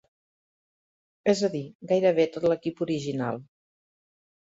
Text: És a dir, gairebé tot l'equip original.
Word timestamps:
És 1.35 1.45
a 1.49 1.51
dir, 1.57 1.63
gairebé 1.93 2.29
tot 2.39 2.51
l'equip 2.53 2.85
original. 2.91 3.43